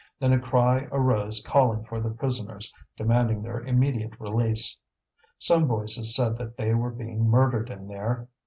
Then 0.19 0.33
a 0.33 0.39
cry 0.39 0.87
arose 0.91 1.43
calling 1.43 1.83
for 1.83 1.99
the 2.01 2.09
prisoners, 2.09 2.73
demanding 2.97 3.43
their 3.43 3.59
immediate 3.61 4.19
release. 4.19 4.75
Some 5.37 5.67
voices 5.67 6.15
said 6.15 6.39
that 6.39 6.57
they 6.57 6.73
were 6.73 6.89
being 6.89 7.29
murdered 7.29 7.69
in 7.69 7.87
there. 7.87 8.27